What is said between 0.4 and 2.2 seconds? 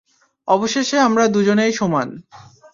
অবশেষে আমরা দুজনেই সমান।